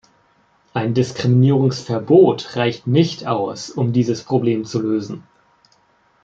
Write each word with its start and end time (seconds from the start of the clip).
Ein 0.73 0.95
Diskriminierungsverbot 0.95 2.55
reicht 2.55 2.87
nicht 2.87 3.27
aus, 3.27 3.69
um 3.69 3.93
dieses 3.93 4.23
Problem 4.23 4.65
zu 4.65 4.81
lösen. 4.81 5.21